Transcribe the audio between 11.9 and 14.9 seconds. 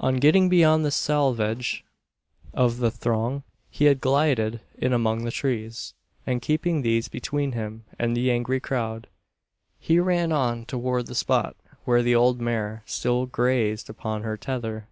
the old mare still grazed upon her tether.